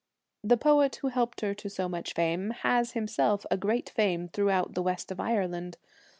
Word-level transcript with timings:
The 0.43 0.57
poet 0.57 0.95
who 0.95 1.09
helped 1.09 1.41
her 1.41 1.53
to 1.53 1.69
so 1.69 1.87
much 1.87 2.15
fame 2.15 2.49
has 2.65 2.93
himself 2.93 3.45
a 3.51 3.55
great 3.57 3.91
fame 3.91 4.29
throughout 4.29 4.73
the 4.73 4.81
west 4.81 5.11
of 5.11 5.19
Ireland. 5.19 5.77